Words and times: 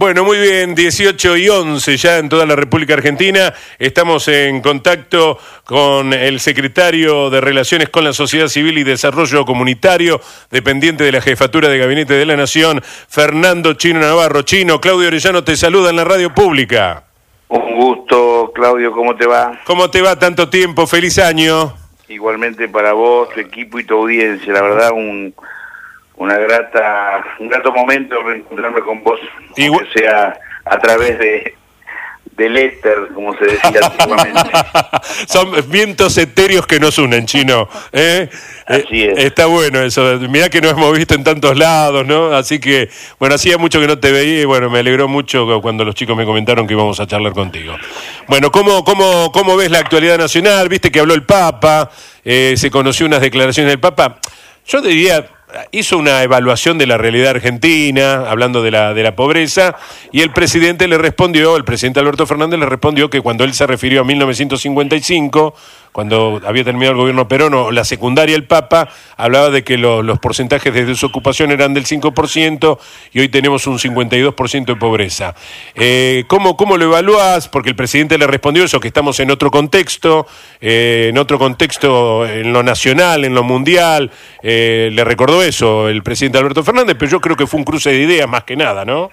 Bueno, 0.00 0.24
muy 0.24 0.38
bien, 0.38 0.74
18 0.74 1.36
y 1.36 1.50
11 1.50 1.96
ya 1.98 2.16
en 2.16 2.30
toda 2.30 2.46
la 2.46 2.56
República 2.56 2.94
Argentina. 2.94 3.52
Estamos 3.78 4.28
en 4.28 4.62
contacto 4.62 5.36
con 5.66 6.14
el 6.14 6.40
secretario 6.40 7.28
de 7.28 7.42
Relaciones 7.42 7.90
con 7.90 8.04
la 8.04 8.14
Sociedad 8.14 8.48
Civil 8.48 8.78
y 8.78 8.82
Desarrollo 8.82 9.44
Comunitario, 9.44 10.18
dependiente 10.50 11.04
de 11.04 11.12
la 11.12 11.20
Jefatura 11.20 11.68
de 11.68 11.76
Gabinete 11.76 12.14
de 12.14 12.24
la 12.24 12.34
Nación, 12.34 12.80
Fernando 12.82 13.74
Chino 13.74 14.00
Navarro. 14.00 14.40
Chino, 14.40 14.80
Claudio 14.80 15.08
Orellano 15.08 15.44
te 15.44 15.54
saluda 15.54 15.90
en 15.90 15.96
la 15.96 16.04
radio 16.04 16.34
pública. 16.34 17.04
Un 17.48 17.74
gusto, 17.74 18.52
Claudio, 18.54 18.92
¿cómo 18.92 19.14
te 19.16 19.26
va? 19.26 19.60
¿Cómo 19.64 19.90
te 19.90 20.00
va 20.00 20.18
tanto 20.18 20.48
tiempo? 20.48 20.86
Feliz 20.86 21.18
año. 21.18 21.74
Igualmente 22.08 22.70
para 22.70 22.94
vos, 22.94 23.28
tu 23.34 23.40
equipo 23.40 23.78
y 23.78 23.84
tu 23.84 23.98
audiencia. 23.98 24.50
La 24.50 24.62
verdad, 24.62 24.92
un 24.92 25.34
una 26.20 26.36
grata, 26.36 27.24
un 27.38 27.48
grato 27.48 27.72
momento 27.72 28.22
reencontrarme 28.22 28.80
con 28.82 29.02
vos, 29.02 29.18
Igual... 29.56 29.88
sea 29.94 30.38
a 30.66 30.78
través 30.78 31.18
de 31.18 31.54
del 32.36 32.56
éter, 32.56 33.08
como 33.14 33.36
se 33.36 33.44
decía 33.44 33.80
antiguamente. 33.82 34.50
Son 35.26 35.52
vientos 35.68 36.16
etéreos 36.16 36.66
que 36.66 36.80
nos 36.80 36.96
unen, 36.96 37.26
chino. 37.26 37.68
¿eh? 37.92 38.30
Así 38.66 39.02
es. 39.02 39.18
Eh, 39.18 39.26
está 39.26 39.44
bueno 39.44 39.82
eso. 39.82 40.18
Mirá 40.20 40.48
que 40.48 40.62
nos 40.62 40.72
hemos 40.72 40.96
visto 40.96 41.14
en 41.14 41.24
tantos 41.24 41.58
lados, 41.58 42.06
¿no? 42.06 42.32
Así 42.32 42.58
que, 42.58 42.88
bueno, 43.18 43.34
hacía 43.34 43.58
mucho 43.58 43.78
que 43.78 43.86
no 43.86 43.98
te 43.98 44.10
veía 44.10 44.40
y 44.40 44.44
bueno, 44.46 44.70
me 44.70 44.78
alegró 44.78 45.06
mucho 45.06 45.60
cuando 45.60 45.84
los 45.84 45.94
chicos 45.94 46.16
me 46.16 46.24
comentaron 46.24 46.66
que 46.66 46.72
íbamos 46.72 46.98
a 47.00 47.06
charlar 47.06 47.34
contigo. 47.34 47.76
Bueno, 48.26 48.50
¿cómo, 48.50 48.84
cómo, 48.84 49.32
cómo 49.32 49.56
ves 49.56 49.70
la 49.70 49.80
actualidad 49.80 50.16
nacional? 50.16 50.68
Viste 50.70 50.90
que 50.90 51.00
habló 51.00 51.12
el 51.12 51.24
Papa, 51.24 51.90
eh, 52.24 52.54
se 52.56 52.70
conoció 52.70 53.04
unas 53.04 53.20
declaraciones 53.20 53.70
del 53.70 53.80
Papa. 53.80 54.18
Yo 54.66 54.80
diría, 54.80 55.26
hizo 55.70 55.98
una 55.98 56.22
evaluación 56.22 56.78
de 56.78 56.86
la 56.86 56.98
realidad 56.98 57.30
argentina, 57.30 58.30
hablando 58.30 58.62
de 58.62 58.70
la, 58.70 58.94
de 58.94 59.02
la 59.02 59.14
pobreza, 59.14 59.76
y 60.12 60.20
el 60.22 60.32
presidente 60.32 60.88
le 60.88 60.98
respondió, 60.98 61.56
el 61.56 61.64
presidente 61.64 62.00
Alberto 62.00 62.26
Fernández 62.26 62.58
le 62.58 62.66
respondió 62.66 63.10
que 63.10 63.20
cuando 63.20 63.44
él 63.44 63.54
se 63.54 63.66
refirió 63.66 64.02
a 64.02 64.04
1955, 64.04 65.54
cuando 65.92 66.40
había 66.46 66.64
terminado 66.64 66.92
el 66.92 66.98
gobierno 66.98 67.28
Perón 67.28 67.54
o 67.54 67.70
la 67.70 67.84
secundaria 67.84 68.36
el 68.36 68.44
Papa, 68.44 68.88
hablaba 69.16 69.50
de 69.50 69.64
que 69.64 69.76
los 69.76 70.18
porcentajes 70.20 70.72
de 70.72 70.84
desocupación 70.84 71.50
eran 71.50 71.74
del 71.74 71.84
5% 71.84 72.78
y 73.12 73.20
hoy 73.20 73.28
tenemos 73.28 73.66
un 73.66 73.78
52% 73.78 74.64
de 74.64 74.76
pobreza. 74.76 75.34
Eh, 75.74 76.24
¿cómo, 76.28 76.56
¿Cómo 76.56 76.76
lo 76.76 76.84
evalúas? 76.86 77.48
Porque 77.48 77.70
el 77.70 77.76
presidente 77.76 78.18
le 78.18 78.26
respondió 78.26 78.64
eso, 78.64 78.80
que 78.80 78.88
estamos 78.88 79.18
en 79.20 79.30
otro 79.30 79.50
contexto, 79.50 80.26
eh, 80.60 81.08
en 81.10 81.18
otro 81.18 81.38
contexto 81.38 82.26
en 82.26 82.52
lo 82.52 82.62
nacional, 82.62 83.24
en 83.24 83.34
lo 83.34 83.42
mundial. 83.42 84.10
Eh, 84.42 84.90
le 84.92 85.04
recordó 85.04 85.42
eso 85.42 85.88
el 85.88 86.02
presidente 86.02 86.38
Alberto 86.38 86.62
Fernández, 86.62 86.96
pero 86.98 87.10
yo 87.10 87.20
creo 87.20 87.36
que 87.36 87.46
fue 87.46 87.58
un 87.58 87.64
cruce 87.64 87.90
de 87.90 88.00
ideas 88.00 88.28
más 88.28 88.44
que 88.44 88.56
nada, 88.56 88.84
¿no? 88.84 89.10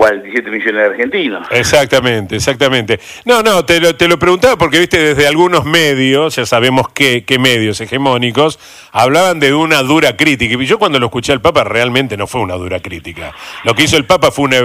47 0.00 0.50
millones 0.50 0.74
de 0.76 0.82
argentinos. 0.82 1.46
Exactamente, 1.50 2.36
exactamente. 2.36 2.98
No, 3.26 3.42
no, 3.42 3.66
te 3.66 3.78
lo, 3.80 3.94
te 3.94 4.08
lo 4.08 4.18
preguntaba 4.18 4.56
porque, 4.56 4.78
viste, 4.78 4.98
desde 4.98 5.26
algunos 5.26 5.66
medios, 5.66 6.36
ya 6.36 6.46
sabemos 6.46 6.88
qué, 6.94 7.26
qué 7.26 7.38
medios 7.38 7.82
hegemónicos, 7.82 8.58
hablaban 8.92 9.40
de 9.40 9.52
una 9.52 9.82
dura 9.82 10.16
crítica. 10.16 10.54
Y 10.54 10.64
yo 10.64 10.78
cuando 10.78 10.98
lo 10.98 11.06
escuché 11.06 11.32
al 11.32 11.42
Papa 11.42 11.64
realmente 11.64 12.16
no 12.16 12.26
fue 12.26 12.40
una 12.40 12.54
dura 12.54 12.80
crítica. 12.80 13.34
Lo 13.62 13.74
que 13.74 13.82
hizo 13.82 13.98
el 13.98 14.06
Papa 14.06 14.30
fue 14.30 14.46
una 14.46 14.56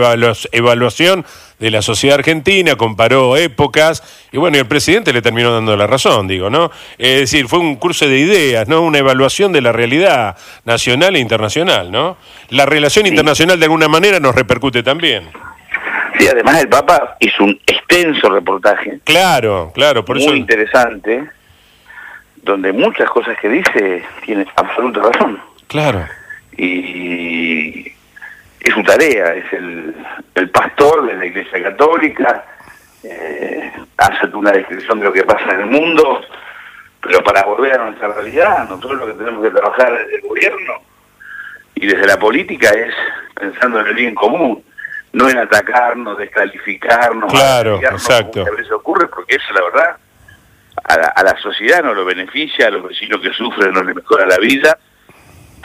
evaluación 0.54 1.26
de 1.60 1.72
la 1.72 1.82
sociedad 1.82 2.20
argentina, 2.20 2.78
comparó 2.78 3.36
épocas, 3.36 4.04
y 4.36 4.38
bueno, 4.38 4.58
y 4.58 4.60
el 4.60 4.66
presidente 4.66 5.14
le 5.14 5.22
terminó 5.22 5.54
dando 5.54 5.78
la 5.78 5.88
razón, 5.88 6.28
digo, 6.28 6.50
¿no? 6.50 6.70
Es 6.98 7.22
decir, 7.22 7.48
fue 7.48 7.60
un 7.60 7.78
curso 7.78 8.06
de 8.06 8.18
ideas, 8.18 8.68
¿no? 8.68 8.82
Una 8.82 8.98
evaluación 8.98 9.54
de 9.54 9.62
la 9.62 9.72
realidad 9.72 10.36
nacional 10.66 11.16
e 11.16 11.20
internacional, 11.20 11.90
¿no? 11.90 12.18
La 12.50 12.66
relación 12.66 13.08
internacional 13.08 13.58
de 13.58 13.64
alguna 13.64 13.88
manera 13.88 14.20
nos 14.20 14.36
repercute 14.36 14.84
también. 14.84 15.30
Sí, 16.20 16.28
además 16.28 16.62
el 16.62 16.68
Papa 16.68 17.16
hizo 17.22 17.46
un 17.46 17.58
extenso 17.66 18.28
reportaje. 18.28 19.00
Claro, 19.06 19.72
claro, 19.74 20.04
por 20.04 20.18
muy 20.18 20.26
eso... 20.26 20.36
interesante, 20.36 21.30
donde 22.36 22.74
muchas 22.74 23.10
cosas 23.12 23.38
que 23.40 23.48
dice 23.48 24.04
tiene 24.26 24.46
absoluta 24.58 25.00
razón. 25.00 25.40
Claro. 25.68 26.06
Y 26.58 27.88
es 28.60 28.74
su 28.74 28.84
tarea, 28.84 29.34
es 29.34 29.54
el, 29.54 29.96
el 30.36 30.50
pastor 30.50 31.08
de 31.08 31.14
la 31.14 31.26
Iglesia 31.26 31.64
Católica, 31.64 32.44
eh, 33.10 33.72
hace 33.98 34.28
una 34.36 34.52
descripción 34.52 35.00
de 35.00 35.06
lo 35.06 35.14
que 35.14 35.24
pasa 35.24 35.54
en 35.54 35.62
el 35.62 35.66
mundo, 35.68 36.22
pero 37.02 37.24
para 37.24 37.44
volver 37.44 37.80
a 37.80 37.86
nuestra 37.86 38.10
realidad, 38.10 38.68
nosotros 38.70 39.00
lo 39.00 39.08
que 39.08 39.14
tenemos 39.14 39.44
que 39.44 39.52
trabajar 39.52 39.98
desde 39.98 40.16
el 40.16 40.22
gobierno 40.22 40.74
y 41.76 41.86
desde 41.86 42.08
la 42.08 42.18
política 42.18 42.70
es 42.70 42.94
pensando 43.36 43.80
en 43.82 43.88
el 43.88 43.94
bien 43.94 44.16
común, 44.16 44.64
no 45.14 45.30
en 45.30 45.38
atacarnos, 45.38 46.18
descalificarnos, 46.18 47.32
claro, 47.32 47.80
exacto. 47.82 48.42
a 48.42 48.52
veces 48.52 48.72
ocurre, 48.72 49.08
porque 49.08 49.36
eso 49.36 49.54
la 49.54 49.62
verdad 49.62 49.98
a 50.84 50.98
la, 50.98 51.08
a 51.08 51.24
la 51.24 51.38
sociedad 51.40 51.84
no 51.84 51.94
lo 51.94 52.06
beneficia, 52.06 52.68
a 52.68 52.72
los 52.72 52.88
vecinos 52.88 53.22
que 53.22 53.32
sufren 53.34 53.72
no 53.72 53.84
les 53.84 53.96
mejora 53.96 54.26
la 54.26 54.38
vida, 54.38 54.78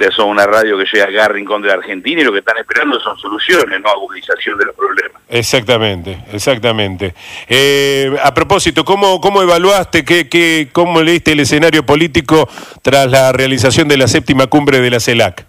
ustedes 0.01 0.15
son 0.15 0.31
una 0.31 0.47
radio 0.47 0.79
que 0.79 0.87
llega 0.91 1.05
a 1.05 1.13
cada 1.13 1.29
rincón 1.29 1.61
de 1.61 1.69
la 1.69 1.75
Argentina 1.75 2.23
y 2.23 2.25
lo 2.25 2.33
que 2.33 2.39
están 2.39 2.57
esperando 2.57 2.99
son 3.01 3.19
soluciones, 3.19 3.79
no 3.83 3.91
agudización 3.91 4.57
de 4.57 4.65
los 4.65 4.75
problemas. 4.75 5.21
Exactamente, 5.29 6.25
exactamente. 6.33 7.15
Eh, 7.47 8.17
a 8.23 8.33
propósito, 8.33 8.83
¿cómo, 8.83 9.21
cómo 9.21 9.43
evaluaste, 9.43 10.03
qué, 10.03 10.27
qué, 10.27 10.71
cómo 10.73 11.03
leíste 11.03 11.33
el 11.33 11.41
escenario 11.41 11.85
político 11.85 12.49
tras 12.81 13.11
la 13.11 13.31
realización 13.33 13.89
de 13.89 13.99
la 13.99 14.09
séptima 14.09 14.47
cumbre 14.47 14.81
de 14.81 14.89
la 14.89 15.01
CELAC? 15.01 15.45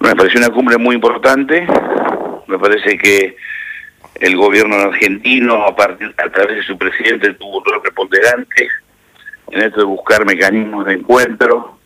Me 0.00 0.14
pareció 0.14 0.40
una 0.40 0.50
cumbre 0.50 0.76
muy 0.76 0.94
importante, 0.94 1.66
me 2.46 2.58
parece 2.58 2.98
que 2.98 3.36
el 4.16 4.36
gobierno 4.36 4.76
argentino, 4.76 5.64
a, 5.64 5.74
partir, 5.74 6.14
a 6.18 6.28
través 6.28 6.56
de 6.56 6.62
su 6.62 6.76
presidente, 6.76 7.32
tuvo 7.34 7.56
un 7.56 7.64
rol 7.64 7.80
preponderante 7.80 8.68
en 9.50 9.62
esto 9.62 9.78
de 9.78 9.86
buscar 9.86 10.26
mecanismos 10.26 10.84
de 10.84 10.92
encuentro, 10.92 11.77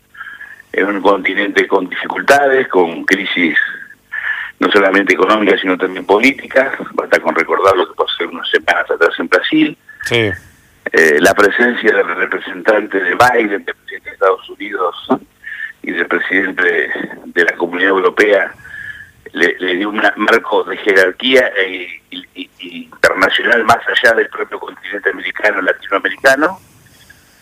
en 0.73 0.87
un 0.87 1.01
continente 1.01 1.67
con 1.67 1.87
dificultades, 1.87 2.67
con 2.67 3.05
crisis 3.05 3.55
no 4.59 4.71
solamente 4.71 5.13
económicas, 5.13 5.61
sino 5.61 5.77
también 5.77 6.05
políticas. 6.05 6.73
Basta 6.93 7.19
con 7.19 7.35
recordar 7.35 7.75
lo 7.77 7.87
que 7.87 7.95
pasó 7.95 8.29
unas 8.29 8.49
semanas 8.49 8.89
atrás 8.89 9.11
en 9.19 9.27
Brasil. 9.27 9.77
Sí. 10.03 10.31
Eh, 10.91 11.17
la 11.19 11.33
presencia 11.33 11.95
del 11.95 12.15
representante 12.15 12.99
de 12.99 13.15
Biden, 13.15 13.65
del 13.65 13.75
presidente 13.75 14.09
de 14.09 14.13
Estados 14.13 14.49
Unidos 14.49 15.07
y 15.81 15.91
del 15.91 16.07
presidente 16.07 16.91
de, 17.25 17.43
la 17.43 17.55
Comunidad 17.55 17.89
Europea 17.89 18.53
le, 19.33 19.75
dio 19.75 19.89
un 19.89 20.01
marco 20.17 20.63
de 20.63 20.77
jerarquía 20.77 21.51
e, 21.57 22.01
internacional 22.59 23.63
más 23.63 23.79
allá 23.87 24.13
del 24.15 24.29
propio 24.29 24.59
continente 24.59 25.09
americano, 25.09 25.61
latinoamericano 25.61 26.59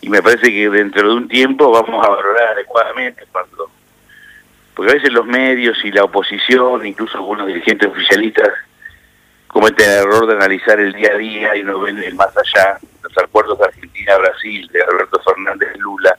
y 0.02 0.10
me 0.10 0.20
parece 0.20 0.50
que 0.50 0.68
dentro 0.68 1.08
de 1.08 1.14
un 1.14 1.28
tiempo 1.28 1.70
vamos 1.70 2.04
a 2.04 2.10
valorar 2.10 2.48
adecuadamente 2.48 3.24
cuando 3.30 3.70
porque 4.74 4.90
a 4.90 4.94
veces 4.94 5.12
los 5.12 5.26
medios 5.26 5.76
y 5.84 5.92
la 5.92 6.04
oposición, 6.04 6.84
incluso 6.86 7.18
algunos 7.18 7.46
dirigentes 7.46 7.88
oficialistas, 7.88 8.48
cometen 9.46 9.88
el 9.88 9.98
error 9.98 10.26
de 10.26 10.34
analizar 10.34 10.80
el 10.80 10.94
día 10.94 11.12
a 11.12 11.18
día 11.18 11.56
y 11.56 11.62
no 11.62 11.78
ven 11.80 11.98
el 11.98 12.14
más 12.14 12.34
allá, 12.36 12.78
los 13.02 13.18
acuerdos 13.18 13.58
de 13.58 13.66
Argentina-Brasil, 13.66 14.70
de 14.72 14.82
Alberto 14.82 15.20
Fernández-Lula, 15.22 16.18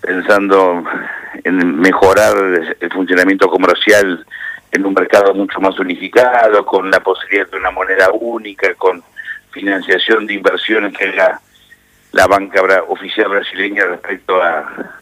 pensando 0.00 0.84
en 1.42 1.80
mejorar 1.80 2.36
el 2.78 2.92
funcionamiento 2.92 3.50
comercial 3.50 4.24
en 4.70 4.86
un 4.86 4.94
mercado 4.94 5.34
mucho 5.34 5.60
más 5.60 5.76
unificado, 5.80 6.64
con 6.64 6.88
la 6.88 7.00
posibilidad 7.00 7.50
de 7.50 7.56
una 7.56 7.72
moneda 7.72 8.10
única, 8.12 8.72
con 8.74 9.02
financiación 9.50 10.24
de 10.28 10.34
inversiones 10.34 10.96
que 10.96 11.08
haga 11.08 11.40
la 12.12 12.26
banca 12.26 12.62
oficial 12.88 13.28
brasileña 13.28 13.84
respecto 13.86 14.40
a, 14.42 14.96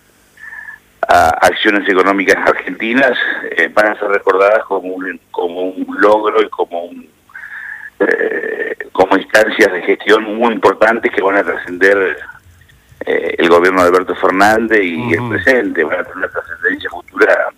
acciones 1.10 1.88
económicas 1.88 2.37
argentinas, 2.46 3.16
eh, 3.56 3.70
van 3.72 3.87
a 3.87 3.99
ser 3.99 4.08
recordadas 4.10 4.62
como 4.64 4.88
un, 4.88 5.19
como 5.31 5.62
un 5.62 5.96
logro 5.99 6.43
y 6.43 6.50
como 6.50 6.84
un 6.84 7.08
eh, 8.00 8.76
como 8.93 9.16
instancias 9.16 9.72
de 9.72 9.82
gestión 9.82 10.25
muy 10.25 10.52
importantes 10.52 11.10
que 11.10 11.22
van 11.22 11.37
a 11.37 11.44
trascender 11.44 12.19
eh, 13.06 13.34
el 13.38 13.49
gobierno 13.49 13.82
de 13.82 13.88
Alberto 13.88 14.14
Fernández 14.16 14.82
y 14.82 15.14
el 15.14 15.28
presente, 15.31 15.82
van 15.82 16.00
a 16.00 16.04
tener 16.04 16.16
una 16.19 16.28
trascendencia 16.28 16.90
futura, 16.90 17.49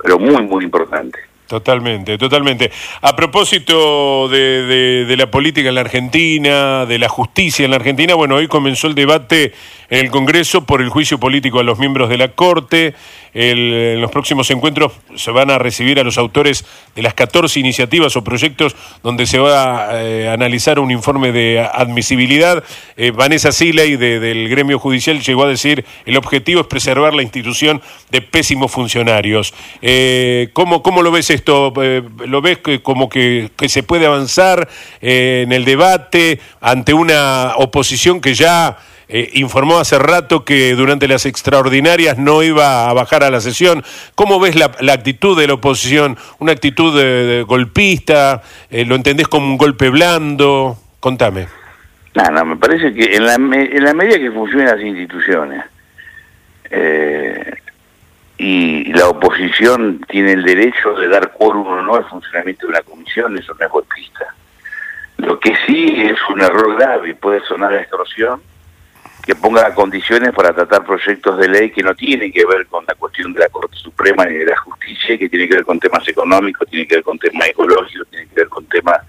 pero 0.00 0.18
muy, 0.18 0.42
muy 0.42 0.64
importante. 0.64 1.18
Totalmente, 1.48 2.18
totalmente. 2.18 2.70
A 3.00 3.16
propósito 3.16 4.28
de, 4.28 5.06
de, 5.06 5.16
la 5.16 5.30
política 5.30 5.70
en 5.70 5.76
la 5.76 5.80
Argentina, 5.80 6.84
de 6.84 6.98
la 6.98 7.08
justicia 7.08 7.64
en 7.64 7.70
la 7.70 7.78
Argentina, 7.78 8.14
bueno, 8.14 8.34
hoy 8.34 8.48
comenzó 8.48 8.86
el 8.86 8.94
debate 8.94 9.54
en 9.88 10.04
el 10.04 10.10
Congreso 10.10 10.66
por 10.66 10.82
el 10.82 10.90
juicio 10.90 11.18
político 11.18 11.58
a 11.58 11.62
los 11.62 11.78
miembros 11.78 12.10
de 12.10 12.18
la 12.18 12.28
Corte. 12.28 12.94
En 13.34 14.00
los 14.00 14.10
próximos 14.10 14.50
encuentros 14.50 14.92
se 15.16 15.30
van 15.30 15.50
a 15.50 15.58
recibir 15.58 15.98
a 16.00 16.04
los 16.04 16.18
autores 16.18 16.64
de 16.94 17.02
las 17.02 17.14
14 17.14 17.60
iniciativas 17.60 18.16
o 18.16 18.24
proyectos 18.24 18.76
donde 19.02 19.26
se 19.26 19.38
va 19.38 19.90
a 19.90 20.02
eh, 20.02 20.28
analizar 20.28 20.78
un 20.78 20.90
informe 20.90 21.32
de 21.32 21.60
admisibilidad. 21.60 22.64
Eh, 22.96 23.10
Vanessa 23.10 23.52
Siley 23.52 23.96
del 23.96 24.48
gremio 24.48 24.78
judicial 24.78 25.20
llegó 25.20 25.44
a 25.44 25.48
decir 25.48 25.84
el 26.06 26.16
objetivo 26.16 26.62
es 26.62 26.66
preservar 26.66 27.14
la 27.14 27.22
institución 27.22 27.82
de 28.10 28.22
pésimos 28.22 28.70
funcionarios. 28.70 29.54
Eh, 29.82 30.50
¿cómo, 30.52 30.82
¿Cómo 30.82 31.02
lo 31.02 31.10
ves 31.10 31.30
esto? 31.30 31.72
Eh, 31.82 32.02
¿Lo 32.26 32.40
ves 32.40 32.58
como 32.82 33.08
que 33.08 33.50
se 33.66 33.82
puede 33.82 34.06
avanzar 34.06 34.68
en 35.00 35.52
el 35.52 35.64
debate 35.64 36.40
ante 36.60 36.92
una 36.92 37.54
oposición 37.56 38.20
que 38.20 38.34
ya 38.34 38.78
eh, 39.10 39.30
informó 39.34 39.78
hace 39.78 39.98
rato 39.98 40.44
que 40.44 40.74
durante 40.74 41.08
las 41.08 41.24
extraordinarias 41.24 42.18
no 42.18 42.42
iba 42.42 42.90
a 42.90 42.92
bajar 42.92 43.24
a 43.24 43.30
la 43.30 43.40
sesión. 43.40 43.82
¿Cómo 44.14 44.38
ves 44.38 44.54
la, 44.54 44.92
actitud 44.92 45.38
de 45.38 45.46
la 45.46 45.54
oposición? 45.54 46.18
¿Una 46.38 46.52
actitud 46.52 46.94
de, 46.94 47.42
golpista? 47.42 48.42
Eh, 48.70 48.84
¿Lo 48.84 48.94
entendés 48.94 49.26
como 49.26 49.46
un 49.46 49.56
golpe 49.56 49.88
blando? 49.88 50.76
Contame. 51.00 51.48
No, 52.14 52.44
me 52.44 52.56
parece 52.56 52.92
que 52.92 53.16
en 53.16 53.24
la, 53.24 53.34
en 53.34 53.84
la 53.84 53.94
medida 53.94 54.18
que 54.18 54.30
funcionan 54.30 54.76
las 54.76 54.84
instituciones 54.84 55.64
eh, 56.70 57.54
y 58.36 58.92
la 58.92 59.08
oposición 59.08 60.00
tiene 60.08 60.32
el 60.32 60.42
derecho 60.42 60.92
de 60.94 61.08
dar 61.08 61.32
quórum 61.32 61.66
o 61.66 61.82
no 61.82 61.94
al 61.94 62.04
funcionamiento 62.04 62.66
de 62.66 62.72
una 62.72 62.82
comisión, 62.82 63.38
eso 63.38 63.54
no 63.58 63.64
es 63.64 63.72
golpista. 63.72 64.34
Lo 65.18 65.40
que 65.40 65.54
sí 65.66 65.94
es 65.96 66.18
un 66.28 66.40
error 66.40 66.76
grave 66.76 67.10
y 67.10 67.14
puede 67.14 67.40
sonar 67.46 67.72
a 67.72 67.80
extorsión 67.80 68.40
que 69.28 69.34
ponga 69.34 69.74
condiciones 69.74 70.32
para 70.32 70.54
tratar 70.54 70.86
proyectos 70.86 71.36
de 71.36 71.48
ley 71.50 71.70
que 71.70 71.82
no 71.82 71.94
tienen 71.94 72.32
que 72.32 72.46
ver 72.46 72.66
con 72.66 72.82
la 72.88 72.94
cuestión 72.94 73.34
de 73.34 73.40
la 73.40 73.50
Corte 73.50 73.76
Suprema 73.76 74.24
ni 74.24 74.36
de 74.36 74.46
la 74.46 74.56
justicia, 74.56 75.18
que 75.18 75.28
tiene 75.28 75.46
que 75.46 75.56
ver 75.56 75.66
con 75.66 75.78
temas 75.78 76.08
económicos, 76.08 76.66
tiene 76.70 76.86
que 76.86 76.94
ver 76.94 77.04
con 77.04 77.18
temas 77.18 77.46
ecológicos, 77.46 78.08
tiene 78.08 78.26
que 78.26 78.34
ver 78.34 78.48
con 78.48 78.64
temas 78.64 79.02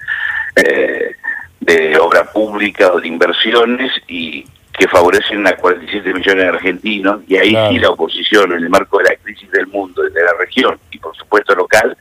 eh, 0.58 1.16
de 1.62 1.98
obra 1.98 2.26
pública 2.26 2.92
o 2.92 3.00
de 3.00 3.08
inversiones 3.08 3.94
y 4.10 4.44
que 4.78 4.90
favorecen 4.90 5.48
a 5.48 5.56
47 5.56 6.14
millones 6.14 6.44
de 6.44 6.50
argentinos 6.50 7.22
y 7.26 7.38
ahí 7.38 7.56
sí 7.70 7.80
la 7.80 7.92
oposición 7.92 8.52
en 8.52 8.64
el 8.64 8.70
marco 8.70 8.98
de 8.98 9.06
la 9.06 9.16
crisis 9.24 9.50
del 9.52 9.68
mundo, 9.68 10.04
de 10.04 10.22
la 10.22 10.34
región 10.38 10.78
y 10.92 11.00
por 11.00 11.16
supuesto 11.16 11.56
local, 11.56 11.98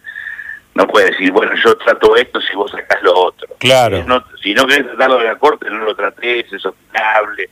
no 0.74 0.88
puede 0.88 1.12
decir, 1.12 1.30
bueno, 1.30 1.52
yo 1.64 1.76
trato 1.76 2.16
esto 2.16 2.40
si 2.40 2.56
vos 2.56 2.72
sacás 2.72 3.00
lo 3.00 3.14
otro. 3.14 3.46
Claro. 3.60 4.04
si 4.42 4.54
no 4.54 4.66
querés 4.66 4.88
tratarlo 4.88 5.18
de 5.18 5.24
la 5.26 5.36
Corte, 5.36 5.70
no 5.70 5.84
lo 5.84 5.94
tratés, 5.94 6.52
es 6.52 6.66
opinable 6.66 7.48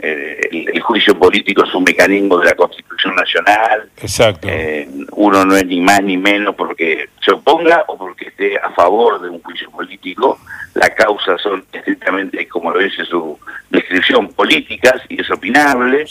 eh, 0.00 0.48
el, 0.72 0.80
juicio 0.80 1.18
político 1.18 1.64
es 1.64 1.74
un 1.74 1.82
mecanismo 1.82 2.38
de 2.38 2.46
la 2.46 2.54
Constitución 2.54 3.16
Nacional. 3.16 3.90
Exacto. 3.96 4.46
Eh, 4.48 4.88
uno 5.12 5.44
no 5.44 5.56
es 5.56 5.66
ni 5.66 5.80
más 5.80 6.02
ni 6.02 6.16
menos 6.16 6.54
porque 6.54 7.08
se 7.20 7.32
oponga 7.32 7.84
o 7.88 7.98
porque 7.98 8.28
esté 8.28 8.56
a 8.58 8.70
favor 8.70 9.20
de 9.20 9.28
un 9.28 9.42
juicio 9.42 9.68
político. 9.70 10.38
Las 10.74 10.90
causas 10.90 11.40
son 11.42 11.64
estrictamente, 11.72 12.46
como 12.46 12.70
lo 12.70 12.78
dice 12.78 13.04
su 13.04 13.38
descripción, 13.70 14.28
políticas 14.32 15.02
y 15.08 15.20
es 15.20 15.30
opinable, 15.30 16.06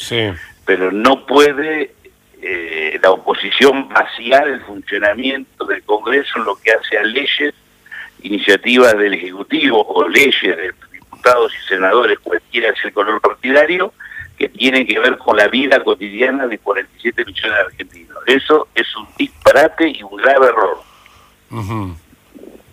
pero 0.65 0.91
no 0.91 1.25
puede 1.25 1.91
eh, 2.41 2.99
la 3.01 3.11
oposición 3.11 3.87
vaciar 3.87 4.47
el 4.49 4.61
funcionamiento 4.61 5.65
del 5.65 5.81
Congreso 5.83 6.39
en 6.39 6.45
lo 6.45 6.55
que 6.57 6.71
hace 6.71 6.97
a 6.97 7.03
leyes, 7.03 7.53
iniciativas 8.21 8.97
del 8.97 9.13
Ejecutivo 9.13 9.81
o 9.87 10.07
leyes 10.07 10.57
del 10.57 10.73
diputados 11.27 11.51
y 11.53 11.67
senadores, 11.67 12.19
cualquiera 12.19 12.73
sea 12.73 12.85
el 12.85 12.93
color 12.93 13.21
partidario, 13.21 13.93
que 14.37 14.49
tienen 14.49 14.85
que 14.85 14.99
ver 14.99 15.17
con 15.17 15.35
la 15.35 15.47
vida 15.47 15.83
cotidiana 15.83 16.47
de 16.47 16.59
47 16.59 17.25
millones 17.25 17.51
de 17.51 17.59
argentinos. 17.59 18.17
Eso 18.27 18.67
es 18.75 18.95
un 18.95 19.07
disparate 19.17 19.89
y 19.89 20.03
un 20.03 20.15
grave 20.17 20.47
error. 20.47 20.77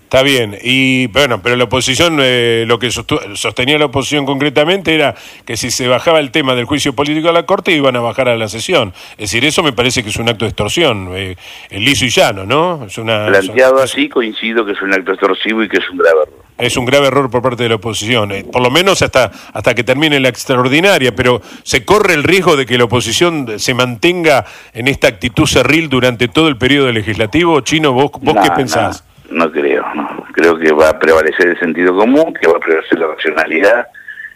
Está 0.05 0.23
bien, 0.23 0.56
y 0.62 1.09
bueno, 1.09 1.43
pero 1.43 1.56
la 1.56 1.65
oposición, 1.65 2.19
eh, 2.21 2.65
lo 2.69 2.79
que 2.79 2.91
sostenía 2.93 3.79
la 3.79 3.87
oposición 3.87 4.27
concretamente 4.27 4.95
era 4.95 5.17
que 5.45 5.56
si 5.56 5.73
se 5.73 5.89
bajaba 5.89 6.21
el 6.21 6.31
tema 6.31 6.55
del 6.55 6.67
juicio 6.67 6.93
político 6.93 7.31
a 7.31 7.33
la 7.33 7.47
Corte 7.47 7.73
iban 7.73 7.97
a 7.97 8.01
bajar 8.01 8.29
a 8.29 8.37
la 8.37 8.49
sesión. 8.49 8.93
Es 9.12 9.31
decir, 9.31 9.45
eso 9.45 9.65
me 9.65 9.73
parece 9.73 10.05
que 10.05 10.11
es 10.11 10.17
un 10.17 10.29
acto 10.29 10.45
de 10.45 10.51
extorsión, 10.51 11.09
eh, 11.15 11.37
liso 11.71 12.05
y 12.05 12.11
llano, 12.11 12.45
¿no? 12.45 12.85
Es 12.85 12.99
una, 12.99 13.27
Planteado 13.27 13.83
así, 13.83 14.09
coincido 14.09 14.65
que 14.65 14.73
es 14.73 14.83
un 14.83 14.93
acto 14.93 15.12
extorsivo 15.12 15.65
y 15.65 15.69
que 15.69 15.79
es 15.79 15.91
un 15.91 15.99
grave 15.99 16.21
error 16.23 16.44
es 16.59 16.77
un 16.77 16.85
grave 16.85 17.09
error 17.09 17.31
por 17.31 17.43
parte 17.43 17.65
de 17.65 17.69
la 17.69 17.75
oposición, 17.77 18.33
eh, 18.33 18.45
por 18.51 18.62
lo 18.62 18.71
menos 18.71 19.03
hasta, 19.03 19.31
hasta 19.53 19.75
que 19.75 19.83
termine 19.83 20.21
la 20.21 20.29
extraordinaria, 20.29 21.15
pero 21.15 21.41
se 21.62 21.85
corre 21.85 22.15
el 22.15 22.23
riesgo 22.23 22.56
de 22.56 22.67
que 22.67 22.79
la 22.79 22.85
oposición 22.85 23.59
se 23.59 23.75
mantenga 23.75 24.45
en 24.73 24.89
esta 24.89 25.09
actitud 25.09 25.47
cerril 25.47 25.89
durante 25.89 26.29
todo 26.29 26.49
el 26.49 26.56
periodo 26.56 26.93
legislativo. 26.93 27.61
Chino, 27.61 27.93
¿vos, 27.93 28.12
vos 28.21 28.37
qué 28.43 28.51
pensás? 28.53 29.05
No, 29.31 29.51
creo, 29.51 29.85
no. 29.95 30.25
creo 30.33 30.59
que 30.59 30.73
va 30.73 30.91
a 30.91 30.99
prevalecer 30.99 31.49
el 31.49 31.58
sentido 31.58 31.96
común, 31.96 32.34
que 32.41 32.46
va 32.46 32.58
a 32.58 32.61
prevalecer 32.61 32.99
la 32.99 33.08
racionalidad 33.08 33.87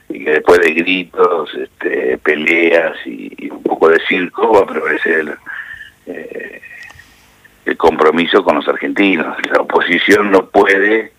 y 0.09 0.25
que 0.25 0.31
después 0.31 0.61
de 0.61 0.73
gritos, 0.73 1.55
este, 1.55 2.19
peleas 2.19 2.97
y, 3.05 3.51
un 3.51 3.63
poco 3.63 3.91
de 3.91 4.01
circo 4.09 4.55
va 4.55 4.61
a 4.61 4.67
prevalecer 4.67 5.37
eh, 6.07 6.61
el 7.67 7.77
compromiso 7.77 8.43
con 8.43 8.57
los 8.57 8.67
argentinos. 8.67 9.37
La 9.53 9.61
oposición 9.61 10.31
no 10.31 10.47
puede 10.47 11.13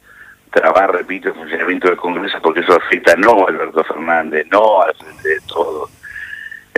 trabar, 0.52 0.92
repito, 0.92 1.30
el 1.30 1.36
funcionamiento 1.36 1.88
del 1.88 1.98
Congreso 1.98 2.38
porque 2.42 2.62
eso 2.62 2.74
afecta 2.74 3.16
no 3.16 3.46
a 3.46 3.50
Alberto 3.50 3.84
Fernández, 3.84 4.48
no 4.52 4.82
al 4.82 4.94
frente 4.96 5.30
de 5.30 5.40
todo. 5.48 5.90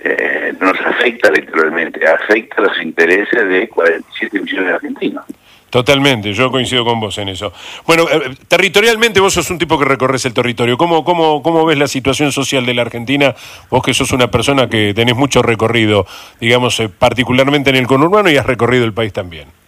Eh, 0.04 0.54
nos 0.60 0.80
afecta 0.82 1.30
electoralmente, 1.30 2.06
afecta 2.08 2.62
los 2.62 2.82
intereses 2.82 3.48
de 3.48 3.70
47 3.70 4.40
millones 4.40 4.68
de 4.68 4.74
argentinos. 4.74 5.26
Totalmente, 5.70 6.34
yo 6.34 6.52
coincido 6.52 6.84
con 6.84 7.00
vos 7.00 7.18
en 7.18 7.30
eso. 7.30 7.54
Bueno, 7.88 8.06
eh, 8.12 8.36
territorialmente 8.50 9.22
vos 9.22 9.34
sos 9.34 9.50
un 9.52 9.58
tipo 9.58 9.80
que 9.80 9.86
recorres 9.86 10.26
el 10.26 10.34
territorio. 10.34 10.78
¿Cómo, 10.78 11.06
cómo, 11.06 11.42
¿Cómo 11.42 11.66
ves 11.66 11.78
la 11.78 11.88
situación 11.88 12.34
social 12.34 12.66
de 12.66 12.74
la 12.74 12.82
Argentina? 12.82 13.34
Vos 13.70 13.82
que 13.82 13.94
sos 13.94 14.12
una 14.12 14.30
persona 14.30 14.68
que 14.68 14.94
tenés 14.94 15.16
mucho 15.16 15.42
recorrido, 15.42 16.06
digamos, 16.42 16.78
eh, 16.82 16.90
particularmente 16.90 17.70
en 17.70 17.78
el 17.78 17.88
conurbano 17.88 18.30
y 18.30 18.36
has 18.36 18.46
recorrido 18.46 18.84
el 18.84 18.94
país 18.94 19.14
también. 19.14 19.61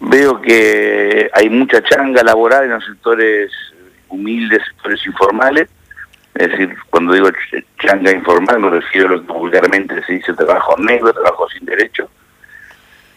Veo 0.00 0.40
que 0.40 1.30
hay 1.32 1.50
mucha 1.50 1.82
changa 1.82 2.22
laboral 2.22 2.64
en 2.64 2.70
los 2.70 2.84
sectores 2.84 3.52
humildes, 4.08 4.62
sectores 4.66 5.04
informales. 5.06 5.68
Es 6.34 6.50
decir, 6.50 6.74
cuando 6.88 7.12
digo 7.12 7.28
changa 7.78 8.10
informal 8.12 8.60
me 8.60 8.70
refiero 8.70 9.08
a 9.08 9.10
lo 9.12 9.26
que 9.26 9.32
vulgarmente 9.32 10.02
se 10.04 10.14
dice 10.14 10.32
trabajo 10.32 10.74
negro, 10.78 11.12
trabajo 11.12 11.48
sin 11.50 11.66
derecho, 11.66 12.08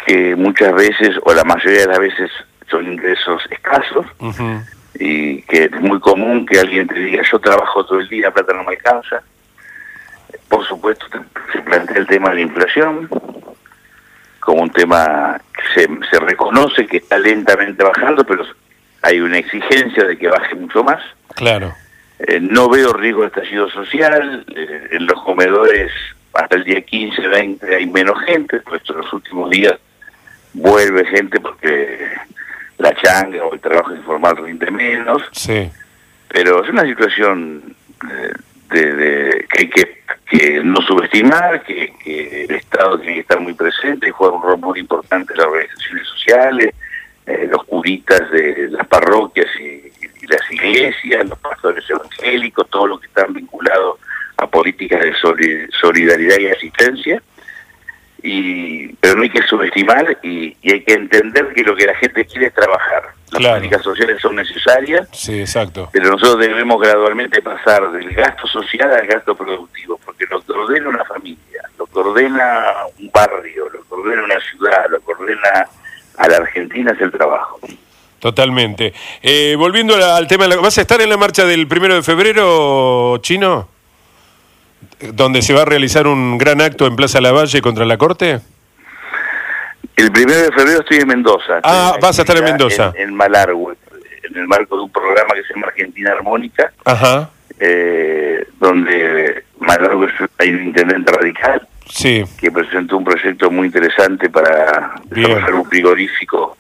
que 0.06 0.36
muchas 0.36 0.74
veces, 0.74 1.16
o 1.24 1.34
la 1.34 1.44
mayoría 1.44 1.82
de 1.82 1.88
las 1.88 2.00
veces, 2.00 2.32
son 2.70 2.92
ingresos 2.92 3.44
escasos, 3.50 4.06
y 4.96 5.42
que 5.44 5.66
es 5.66 5.82
muy 5.82 6.00
común 6.00 6.46
que 6.46 6.60
alguien 6.60 6.88
te 6.88 6.96
diga, 6.96 7.24
yo 7.32 7.40
trabajo 7.40 7.86
todo 7.86 8.00
el 8.00 8.10
día, 8.10 8.32
plata 8.32 8.54
no 8.54 8.64
me 8.64 8.76
alcanza. 8.76 9.22
Por 10.50 10.66
supuesto, 10.66 11.06
se 11.52 11.60
plantea 11.62 11.98
el 11.98 12.08
tema 12.08 12.30
de 12.30 12.36
la 12.36 12.42
inflación, 12.42 13.10
como 14.44 14.62
un 14.62 14.70
tema 14.70 15.40
que 15.54 15.88
se, 16.10 16.20
reconoce 16.20 16.86
que 16.86 16.98
está 16.98 17.18
lentamente 17.18 17.84
bajando, 17.84 18.24
pero 18.26 18.46
hay 19.02 19.20
una 19.20 19.38
exigencia 19.38 20.04
de 20.04 20.18
que 20.18 20.28
baje 20.28 20.56
mucho 20.56 20.84
más. 20.84 21.02
Claro. 21.36 21.74
Eh, 22.20 22.40
no 22.40 22.70
veo 22.70 22.94
riesgo 22.94 23.22
de 23.22 23.28
estallido 23.28 23.70
social, 23.70 24.46
eh, 24.56 24.88
en 24.92 25.06
los 25.06 25.22
comedores 25.24 25.92
hasta 26.34 26.56
el 26.56 26.64
día 26.64 26.82
15, 26.82 27.28
20 27.28 27.76
hay 27.76 27.86
menos 27.86 28.20
gente, 28.26 28.60
pues 28.62 28.82
en 28.90 28.98
los 28.98 29.14
últimos 29.14 29.50
días 29.50 29.76
vuelve 30.54 31.06
gente 31.06 31.40
porque 31.40 32.12
la 32.78 32.94
changa 32.96 33.44
o 33.44 33.54
el 33.54 33.60
trabajo 33.60 33.96
informal 33.96 34.38
rinde 34.38 34.70
menos. 34.72 35.22
Sí. 35.32 35.70
Pero 36.28 36.64
es 36.64 36.70
una 36.70 36.84
situación 36.84 37.76
eh, 38.12 38.34
de, 38.82 39.46
que 39.50 39.60
hay 39.60 39.70
que, 39.70 40.62
no 40.64 40.82
subestimar, 40.82 41.64
que, 41.64 41.94
el 42.50 42.56
Estado 42.56 43.00
tiene 43.00 43.16
que 43.16 43.22
estar 43.22 43.40
muy 43.40 43.54
presente 43.54 44.08
y 44.08 44.12
juega 44.12 44.36
un 44.36 44.42
rol 44.42 44.60
muy 44.60 44.80
importante 44.80 45.34
en 45.34 45.40
las 45.40 45.48
organizaciones 45.48 46.08
sociales, 46.08 46.76
eh, 47.26 47.48
los 47.50 47.64
curitas 47.66 48.30
de 48.32 48.70
las 48.70 48.88
parroquias 48.88 49.48
y, 49.60 49.92
las 50.28 50.52
iglesias, 50.52 51.28
los 51.28 51.38
pastores 51.40 51.84
evangélicos, 51.90 52.70
todo 52.70 52.88
lo 52.88 53.00
que 53.00 53.08
están 53.08 53.34
vinculados 53.34 54.00
a 54.38 54.48
políticas 54.48 55.02
de 55.02 55.68
solidaridad 55.70 56.40
y 56.40 56.48
asistencia 56.48 57.22
y 58.24 58.88
pero 59.02 59.16
no 59.16 59.24
hay 59.24 59.30
que 59.30 59.44
subestimar 59.44 60.18
y, 60.24 60.56
hay 60.64 60.82
que 60.82 60.94
entender 60.94 61.54
que 61.54 61.64
lo 61.64 61.76
que 61.76 61.86
la 61.86 61.96
gente 61.96 62.26
quiere 62.26 62.48
es 62.48 62.54
trabajar. 62.54 63.04
Las 63.40 63.54
políticas 63.54 63.84
sociales 63.84 64.22
son 64.22 64.36
necesarias, 64.36 65.08
sí, 65.12 65.40
exacto. 65.40 65.90
pero 65.92 66.12
nosotros 66.12 66.40
debemos 66.40 66.80
gradualmente 66.82 67.42
pasar 67.42 67.92
del 67.92 68.14
gasto 68.14 68.48
social 68.48 68.92
al 68.92 69.08
gasto 69.08 69.36
productivo, 69.36 70.00
porque 70.04 70.26
lo 70.30 70.42
que 70.42 70.52
ordena 70.52 70.90
una 70.90 71.06
familia, 71.06 71.62
lo 71.78 71.86
que 71.86 72.00
ordena 72.00 72.64
un 73.00 73.10
barrio, 73.12 73.70
lo 73.70 73.82
que 73.84 73.94
ordena 73.94 74.24
una 74.24 74.40
ciudad, 74.40 74.86
lo 74.90 75.00
que 75.00 75.12
ordena 75.12 75.68
a 76.18 76.28
la 76.28 76.38
Argentina 76.38 76.92
es 76.92 77.02
el 77.02 77.12
trabajo. 77.12 77.60
Totalmente. 78.20 78.94
Eh, 79.22 79.56
volviendo 79.58 79.96
al 79.96 80.28
tema, 80.28 80.48
¿vas 80.48 80.78
a 80.78 80.82
estar 80.82 81.02
en 81.02 81.10
la 81.10 81.18
marcha 81.18 81.46
del 81.46 81.68
primero 81.68 81.96
de 81.96 82.04
febrero, 82.04 83.18
Chino? 83.18 83.74
donde 85.12 85.42
se 85.42 85.54
va 85.54 85.64
a 85.64 85.66
realizar 85.66 86.08
un 86.08 86.38
gran 86.38 86.62
acto 86.62 86.86
en 86.86 86.96
Plaza 86.96 87.22
Lavalle 87.22 87.62
contra 87.62 87.86
la 87.86 87.98
Corte? 87.98 88.40
El 89.96 90.12
primero 90.12 90.40
de 90.40 90.52
febrero 90.52 90.80
estoy 90.80 90.98
en 90.98 91.08
Mendoza. 91.08 91.60
Ah, 91.64 91.98
vas 92.02 92.18
a 92.18 92.22
estar 92.24 92.38
en 92.38 92.44
Mendoza. 92.44 92.94
En, 92.96 93.14
Malargüe, 93.14 93.76
en 94.24 94.38
el 94.38 94.48
marco 94.48 94.76
de 94.76 94.84
un 94.84 94.92
programa 94.92 95.34
que 95.36 95.44
se 95.44 95.54
llama 95.54 95.68
Argentina 95.68 96.12
Armónica, 96.12 96.72
Ajá. 96.86 97.30
Eh, 97.60 98.48
donde 98.60 99.46
Malargüe 99.60 100.10
hay 100.40 100.50
un 100.50 100.64
intendente 100.64 101.12
radical 101.12 101.68
sí. 101.88 102.24
que 102.40 102.52
presentó 102.52 102.98
un 102.98 103.04
proyecto 103.04 103.52
muy 103.52 103.68
interesante 103.68 104.30
para 104.30 104.96
desarrollar 105.06 105.54
un 105.54 105.66
frigorífico 105.66 106.58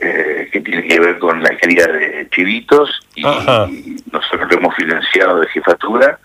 eh, 0.00 0.48
que 0.52 0.60
tiene 0.60 0.86
que 0.86 1.00
ver 1.00 1.18
con 1.18 1.42
la 1.42 1.56
calidad 1.56 1.92
de 1.92 2.28
chivitos 2.30 2.90
y, 3.14 3.22
y 3.22 3.96
nosotros 4.12 4.50
lo 4.50 4.58
hemos 4.58 4.74
financiado 4.74 5.40
de 5.40 5.46
jefatura 5.48 6.18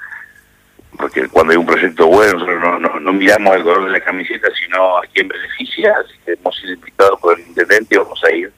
porque 1.01 1.27
cuando 1.27 1.51
hay 1.51 1.57
un 1.57 1.65
proyecto 1.65 2.07
bueno 2.07 2.33
nosotros 2.33 3.01
no, 3.01 3.13
miramos 3.13 3.55
el 3.55 3.63
color 3.63 3.85
de 3.85 3.91
la 3.91 3.99
camiseta, 3.99 4.47
sino 4.57 4.97
a 4.97 5.01
quién 5.13 5.27
beneficia, 5.27 5.93
así 6.05 6.13
que 6.23 6.33
hemos 6.33 6.55
sido 6.55 6.73
invitados 6.73 7.19
por 7.19 7.37
el 7.37 7.47
intendente 7.47 7.95
y 7.95 7.97
vamos 7.97 8.23
a 8.23 8.31
ir 8.31 8.51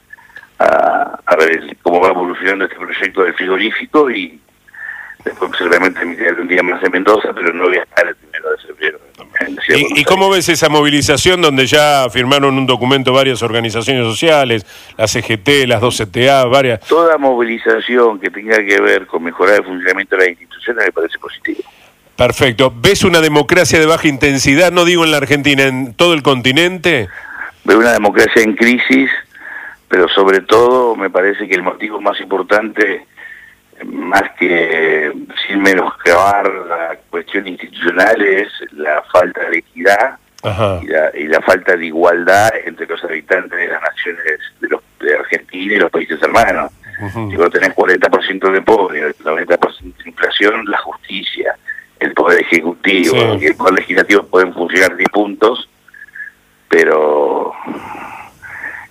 a, 0.60 1.36
ver 1.38 1.78
cómo 1.82 2.02
va 2.02 2.10
evolucionando 2.10 2.66
este 2.66 2.78
proyecto 2.78 3.24
del 3.24 3.34
frigorífico 3.34 4.12
y 4.12 4.40
después 5.26 5.52
seguramente 5.58 6.06
me 6.06 6.32
un 6.34 6.48
día 6.48 6.62
más 6.62 6.84
en 6.84 6.92
Mendoza, 6.92 7.30
pero 7.34 7.54
no 7.54 7.64
voy 7.64 7.78
a 7.78 7.84
estar 7.84 8.08
el 8.08 8.16
primero 8.16 8.52
de 8.52 8.58
febrero. 8.58 9.00
¿Y, 9.70 10.02
¿Y, 10.02 10.04
cómo 10.04 10.30
ves 10.30 10.48
esa 10.50 10.70
movilización 10.70 11.42
donde 11.42 11.66
ya 11.66 12.08
firmaron 12.12 12.58
un 12.58 12.68
documento 12.68 13.14
varias 13.14 13.42
organizaciones 13.42 14.06
sociales, 14.06 14.66
la 14.98 15.08
CGT, 15.08 15.68
las 15.68 15.82
dos 15.82 15.98
CTA, 15.98 16.46
varias? 16.46 16.82
Toda 16.82 17.18
movilización 17.18 18.20
que 18.20 18.30
tenga 18.30 18.58
que 18.64 18.80
ver 18.80 19.08
con 19.08 19.24
mejorar 19.24 19.56
el 19.56 19.64
funcionamiento 19.64 20.16
de 20.16 20.22
las 20.22 20.30
instituciones 20.30 20.86
me 20.86 20.92
parece 20.92 21.18
positivo. 21.18 21.64
Perfecto. 22.16 22.72
¿Ves 22.76 23.04
una 23.04 23.22
democracia 23.22 23.80
de 23.80 23.86
baja 23.86 24.08
intensidad, 24.08 24.72
no 24.72 24.86
digo 24.86 25.04
en 25.04 25.12
la 25.12 25.18
Argentina, 25.18 25.64
en 25.64 25.94
todo 25.94 26.14
el 26.14 26.22
continente? 26.22 27.10
Veo 27.64 27.80
una 27.80 27.94
democracia 27.94 28.42
en 28.42 28.56
crisis, 28.56 29.10
pero 29.88 30.08
sobre 30.10 30.42
todo 30.42 30.96
me 30.96 31.10
parece 31.10 31.48
que 31.48 31.56
el 31.56 31.64
motivo 31.64 32.00
más 32.00 32.20
importante, 32.20 33.06
más 33.86 34.24
que 34.38 35.12
sin 35.48 35.62
menoscabar 35.62 36.52
la 36.68 36.98
cuestión 37.10 37.48
institucional, 37.48 38.22
es 38.22 38.50
la 38.74 39.02
falta 39.12 39.50
de 39.50 39.58
equidad 39.60 40.18
y 41.14 41.28
la, 41.28 41.42
falta 41.42 41.78
de 41.78 41.86
igualdad 41.86 42.50
entre 42.66 42.86
los 42.86 43.02
habitantes 43.06 43.58
de 43.58 43.68
las 43.68 43.82
naciones 43.82 44.24
de, 44.60 44.68
los, 44.68 44.82
de 45.00 45.16
Argentina 45.16 45.74
y 45.74 45.80
los 45.80 45.90
países 45.90 46.22
hermanos. 46.22 46.72
Si 47.30 47.36
vos 47.36 47.50
tenés 47.50 47.74
40% 47.74 48.52
de 48.52 48.62
pobres, 48.62 49.20
90% 49.20 49.82
de 49.82 50.10
inflación, 50.10 50.66
la 50.66 50.78
justicia, 50.80 51.56
el 52.04 52.14
Poder 52.14 52.42
Ejecutivo 52.42 53.38
y 53.40 53.46
el 53.46 53.56
Poder 53.56 53.76
Legislativo 53.76 54.24
pueden 54.24 54.54
funcionar 54.54 54.96
10 54.96 55.10
puntos, 55.10 55.70
pero 56.68 57.54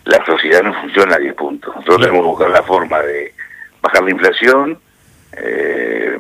la 0.04 0.25
sociedad 0.25 0.62
no 0.62 0.73
funciona 0.81 1.16
a 1.16 1.19
10 1.19 1.35
puntos. 1.35 1.75
Nosotros 1.75 2.00
tenemos 2.00 2.23
que 2.23 2.28
buscar 2.28 2.50
la 2.50 2.62
forma 2.62 3.00
de 3.00 3.35
bajar 3.83 4.02
la 4.02 4.11
inflación, 4.11 4.78
eh, 5.37 6.19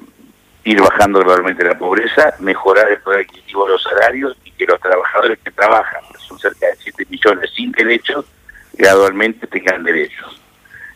ir 0.64 0.80
bajando 0.80 1.20
gradualmente 1.20 1.64
la 1.64 1.78
pobreza, 1.78 2.34
mejorar 2.40 2.90
el 2.90 2.98
poder 2.98 3.20
adquisitivo 3.20 3.64
de 3.66 3.72
los 3.72 3.82
salarios 3.82 4.36
y 4.44 4.50
que 4.50 4.66
los 4.66 4.80
trabajadores 4.80 5.38
que 5.42 5.50
trabajan, 5.50 6.02
que 6.12 6.18
son 6.18 6.38
cerca 6.38 6.66
de 6.66 6.76
7 6.76 7.06
millones 7.08 7.50
sin 7.54 7.72
derechos, 7.72 8.26
gradualmente 8.74 9.46
tengan 9.46 9.82
derechos. 9.82 10.40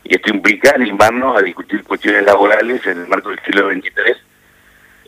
Y 0.05 0.15
esto 0.15 0.31
implica 0.31 0.73
animarnos 0.75 1.39
a 1.39 1.43
discutir 1.43 1.83
cuestiones 1.85 2.25
laborales 2.25 2.87
en 2.87 3.01
el 3.01 3.09
marco 3.09 3.31
del 3.31 3.41
siglo 3.41 3.71
XXIII 3.71 4.16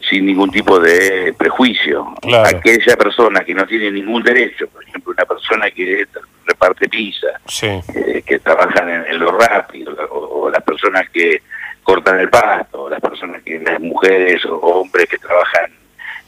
sin 0.08 0.26
ningún 0.26 0.50
tipo 0.50 0.78
de 0.80 1.34
prejuicio. 1.36 2.14
Aquella 2.44 2.96
persona 2.96 3.40
que 3.40 3.54
no 3.54 3.66
tiene 3.66 3.90
ningún 3.90 4.22
derecho, 4.22 4.66
por 4.68 4.82
ejemplo, 4.84 5.12
una 5.12 5.24
persona 5.24 5.70
que 5.70 6.06
reparte 6.46 6.88
pizza, 6.88 7.28
eh, 7.62 8.22
que 8.24 8.38
trabajan 8.38 8.88
en, 9.06 9.18
lo 9.18 9.32
rápido, 9.32 9.94
o, 10.10 10.50
las 10.50 10.62
personas 10.62 11.08
que 11.10 11.42
cortan 11.82 12.20
el 12.20 12.30
pasto, 12.30 12.84
o 12.84 12.90
las 12.90 13.00
personas 13.00 13.42
que, 13.42 13.58
las 13.60 13.80
mujeres 13.80 14.44
o 14.46 14.56
hombres 14.56 15.08
que 15.08 15.18
trabajan 15.18 15.66
en 15.66 15.72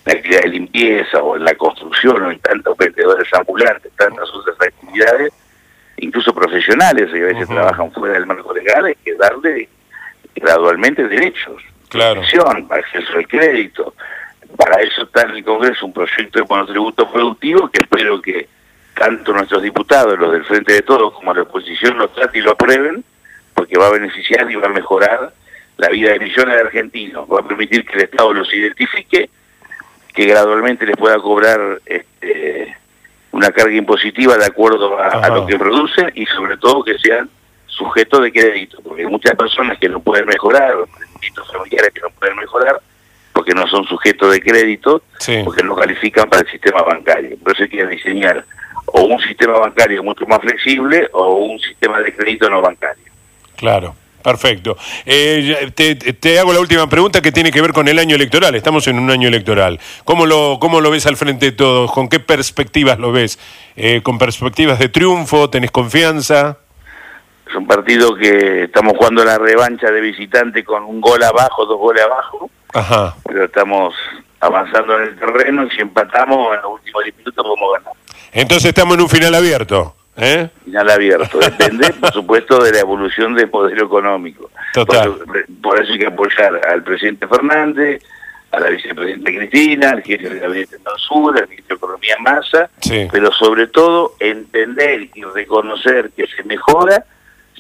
la 0.05 0.13
actividad 0.13 0.43
de 0.43 0.49
limpieza 0.49 1.19
o 1.23 1.37
en 1.37 1.45
la 1.45 1.55
construcción 1.55 2.23
o 2.23 2.31
en 2.31 2.39
tantos 2.41 2.77
vendedores 2.77 3.29
ambulantes, 3.33 3.93
tantas 3.97 4.29
otras 4.31 4.57
actividades, 4.61 5.33
incluso 5.99 6.35
profesionales, 6.35 7.11
y 7.13 7.19
a 7.19 7.27
veces 7.27 7.49
trabajan 7.49 7.93
fuera 7.93 8.15
del 8.15 8.27
marco 8.27 8.53
legal, 8.53 8.87
hay 8.87 8.95
que 9.05 9.15
darle 9.15 9.69
gradualmente 10.35 11.07
derechos 11.09 11.63
claro. 11.91 12.23
para 12.69 12.81
acceso 12.81 13.13
al 13.17 13.29
crédito. 13.29 13.95
Para 14.57 14.81
eso 14.83 15.03
está 15.03 15.23
en 15.23 15.37
el 15.37 15.45
Congreso 15.45 15.87
un 15.87 15.93
proyecto 15.93 16.39
de 16.39 16.47
monotributo 16.49 17.11
productivo 17.11 17.69
que 17.69 17.83
espero 17.83 18.21
que 18.21 18.49
tanto 18.95 19.33
nuestros 19.33 19.63
diputados, 19.63 20.19
los 20.19 20.33
del 20.33 20.45
Frente 20.45 20.73
de 20.73 20.83
Todos, 20.83 21.13
como 21.15 21.33
la 21.33 21.43
oposición 21.43 21.99
lo 21.99 22.09
traten 22.09 22.41
y 22.41 22.45
lo 22.45 22.53
aprueben, 22.53 23.05
porque 23.55 23.79
va 23.79 23.87
a 23.87 23.93
beneficiar 23.93 24.51
y 24.51 24.57
va 24.57 24.67
a 24.67 24.71
mejorar 24.71 25.33
la 25.77 25.89
vida 25.89 26.13
de 26.13 26.21
millones 26.21 26.55
de 26.55 26.61
argentinos, 26.61 27.27
va 27.27 27.41
a 27.41 27.49
permitir 27.49 27.87
que 27.87 27.95
el 27.95 28.03
Estado 28.03 28.35
los 28.35 28.53
identifique, 28.53 29.31
que 30.13 30.25
gradualmente 30.27 30.85
les 30.85 30.97
pueda 30.97 31.19
cobrar 31.19 31.81
este, 31.87 32.77
una 33.33 33.51
carga 33.51 33.75
impositiva 33.75 34.37
de 34.37 34.45
acuerdo 34.45 34.99
a, 34.99 35.29
lo 35.29 35.47
que 35.47 35.59
producen 35.59 36.13
y 36.15 36.27
sobre 36.27 36.59
todo 36.59 36.85
que 36.85 36.99
sean 36.99 37.31
sujetos 37.67 38.23
de 38.23 38.33
crédito, 38.33 38.79
porque 38.83 39.03
hay 39.03 39.09
muchas 39.09 39.35
personas 39.35 39.79
que 39.79 39.89
no 39.89 40.01
pueden 40.01 40.27
mejorar, 40.27 40.75
familiares 41.53 41.91
que 41.95 42.01
no 42.01 42.11
pueden 42.11 42.37
mejorar 42.37 42.81
porque 43.33 43.55
no 43.55 43.67
son 43.69 43.85
sujetos 43.85 44.33
de 44.33 44.41
crédito, 44.41 45.03
porque 45.45 45.63
no 45.63 45.77
califican 45.77 46.29
para 46.29 46.43
el 46.43 46.51
sistema 46.51 46.83
bancario. 46.83 47.37
Por 47.39 47.55
eso 47.55 47.63
hay 47.63 47.69
que 47.69 47.87
diseñar 47.87 48.45
o 48.87 49.03
un 49.03 49.21
sistema 49.21 49.59
bancario 49.59 50.03
mucho 50.03 50.27
más 50.27 50.41
flexible 50.41 51.09
o 51.13 51.35
un 51.37 51.59
sistema 51.61 52.01
de 52.01 52.15
crédito 52.15 52.51
no 52.51 52.61
bancario. 52.61 53.05
Claro. 53.57 53.95
Perfecto. 54.23 54.77
Eh, 55.07 55.71
te, 55.75 56.39
hago 56.39 56.53
la 56.53 56.61
última 56.61 56.87
pregunta 56.89 57.23
que 57.23 57.33
tiene 57.33 57.51
que 57.51 57.63
ver 57.63 57.73
con 57.73 57.89
el 57.89 57.99
año 57.99 58.17
electoral. 58.17 58.55
Estamos 58.55 58.87
en 58.87 58.99
un 58.99 59.11
año 59.11 59.29
electoral. 59.29 59.81
¿Cómo 60.05 60.27
lo, 60.27 60.59
cómo 60.61 60.81
lo 60.81 60.91
ves 60.91 61.07
al 61.07 61.17
frente 61.17 61.47
de 61.47 61.53
todos? 61.53 61.91
¿Con 61.91 62.09
qué 62.09 62.21
perspectivas 62.21 62.99
lo 62.99 63.13
ves? 63.13 63.39
Eh, 63.77 64.03
¿Con 64.03 64.19
perspectivas 64.19 64.79
de 64.79 64.91
triunfo? 64.91 65.49
¿Tenés 65.49 65.71
confianza? 65.71 66.59
Es 67.51 67.57
un 67.57 67.67
partido 67.67 68.15
que 68.15 68.65
estamos 68.65 68.97
jugando 68.97 69.25
la 69.25 69.37
revancha 69.37 69.91
de 69.91 70.01
visitante 70.01 70.63
con 70.63 70.85
un 70.85 71.01
gol 71.01 71.21
abajo, 71.23 71.67
dos 71.67 71.79
goles 71.79 72.05
abajo. 72.05 72.49
Ajá. 72.73 73.17
Pero 73.27 73.45
estamos 73.45 73.93
avanzando 74.39 74.97
en 75.01 75.09
el 75.09 75.19
terreno 75.19 75.67
y 75.67 75.71
si 75.71 75.81
empatamos 75.81 76.55
en 76.55 76.63
los 76.63 76.75
últimos 76.75 77.03
10 77.03 77.17
minutos 77.19 77.45
podemos 77.45 77.73
ganar. 77.75 77.93
Entonces 78.33 78.67
estamos 78.67 78.95
en 78.95 79.01
un 79.01 79.09
final 79.09 79.35
abierto. 79.35 79.97
¿eh? 80.17 80.49
Final 80.65 80.91
abierto. 80.91 81.39
Depende, 81.39 81.93
por 82.01 82.13
supuesto, 82.13 82.63
de 82.63 82.71
la 82.71 82.81
evolución 82.81 83.35
del 83.35 83.51
poder 83.51 83.79
económico. 83.81 84.49
Total. 84.73 85.13
Por 85.61 85.83
eso, 85.83 85.93
hay 85.93 85.99
que 85.99 86.07
apoyar 86.07 86.61
al 86.69 86.85
presidente 86.85 87.27
Fernández, 87.27 88.01
a 88.53 88.61
la 88.61 88.71
vicepresidenta 88.71 89.31
Cristina, 89.33 89.91
al 89.91 90.03
jefe 90.03 90.29
de 90.29 90.39
gabinete 90.39 90.79
Mansur, 90.85 91.37
al 91.37 91.49
ministro 91.49 91.75
de 91.75 91.79
Economía 91.79 92.17
Massa, 92.21 92.71
pero 93.11 93.33
sobre 93.33 93.67
todo 93.67 94.15
entender 94.21 95.09
y 95.15 95.25
reconocer 95.25 96.13
que 96.17 96.29
se 96.29 96.45
mejora 96.45 97.05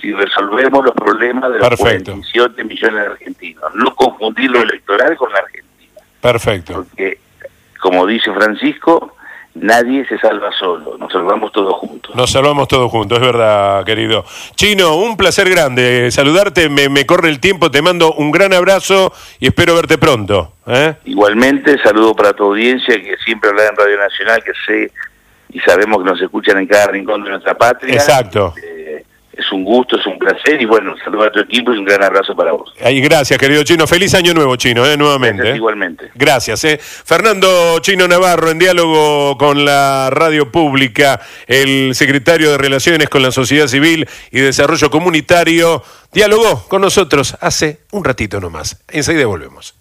si 0.00 0.12
resolvemos 0.12 0.84
los 0.84 0.94
problemas 0.94 1.52
de 1.52 1.58
los 1.58 1.68
47 1.76 2.64
millones 2.64 3.04
de 3.04 3.10
argentinos. 3.10 3.74
No 3.74 3.94
confundir 3.94 4.50
lo 4.50 4.62
electoral 4.62 5.16
con 5.16 5.32
la 5.32 5.38
Argentina. 5.38 6.00
Perfecto. 6.20 6.74
Porque 6.74 7.18
como 7.80 8.06
dice 8.06 8.32
Francisco, 8.32 9.16
nadie 9.54 10.06
se 10.06 10.18
salva 10.18 10.50
solo, 10.58 10.96
nos 10.98 11.12
salvamos 11.12 11.50
todos 11.52 11.74
juntos. 11.74 12.14
Nos 12.14 12.30
salvamos 12.30 12.68
todos 12.68 12.90
juntos, 12.90 13.18
es 13.18 13.24
verdad, 13.24 13.84
querido. 13.84 14.24
Chino, 14.54 14.96
un 14.96 15.16
placer 15.16 15.48
grande 15.50 16.10
saludarte, 16.10 16.68
me, 16.68 16.88
me 16.88 17.06
corre 17.06 17.28
el 17.28 17.40
tiempo, 17.40 17.70
te 17.70 17.82
mando 17.82 18.12
un 18.12 18.30
gran 18.30 18.52
abrazo 18.52 19.12
y 19.38 19.46
espero 19.48 19.74
verte 19.74 19.98
pronto. 19.98 20.54
¿eh? 20.66 20.94
Igualmente, 21.04 21.78
saludo 21.82 22.14
para 22.14 22.32
tu 22.32 22.44
audiencia 22.44 22.94
que 23.00 23.16
siempre 23.24 23.50
habla 23.50 23.68
en 23.68 23.76
Radio 23.76 23.98
Nacional, 23.98 24.42
que 24.44 24.52
sé 24.66 24.92
y 25.52 25.58
sabemos 25.60 25.98
que 25.98 26.04
nos 26.04 26.20
escuchan 26.20 26.58
en 26.58 26.66
cada 26.66 26.88
rincón 26.88 27.24
de 27.24 27.30
nuestra 27.30 27.54
patria. 27.54 27.94
Exacto. 27.94 28.54
Eh, 28.62 28.79
es 29.32 29.52
un 29.52 29.64
gusto, 29.64 29.96
es 29.96 30.06
un 30.06 30.18
placer 30.18 30.60
y 30.60 30.64
bueno, 30.64 30.94
saludo 31.04 31.24
a 31.24 31.30
tu 31.30 31.40
equipo 31.40 31.72
y 31.72 31.78
un 31.78 31.84
gran 31.84 32.02
abrazo 32.02 32.34
para 32.34 32.52
vos. 32.52 32.72
Ay, 32.82 33.00
gracias, 33.00 33.38
querido 33.38 33.62
Chino. 33.62 33.86
Feliz 33.86 34.14
año 34.14 34.34
nuevo, 34.34 34.56
Chino, 34.56 34.84
eh, 34.84 34.96
nuevamente. 34.96 35.36
Gracias, 35.36 35.54
eh. 35.54 35.56
igualmente. 35.56 36.10
Gracias. 36.14 36.64
Eh. 36.64 36.78
Fernando 36.80 37.78
Chino 37.80 38.08
Navarro, 38.08 38.50
en 38.50 38.58
diálogo 38.58 39.38
con 39.38 39.64
la 39.64 40.10
radio 40.10 40.50
pública, 40.50 41.20
el 41.46 41.94
secretario 41.94 42.50
de 42.50 42.58
Relaciones 42.58 43.08
con 43.08 43.22
la 43.22 43.30
Sociedad 43.30 43.66
Civil 43.66 44.08
y 44.30 44.40
Desarrollo 44.40 44.90
Comunitario, 44.90 45.82
dialogó 46.12 46.66
con 46.68 46.82
nosotros 46.82 47.36
hace 47.40 47.80
un 47.92 48.04
ratito 48.04 48.40
nomás. 48.40 48.82
Enseguida 48.88 49.26
volvemos. 49.26 49.79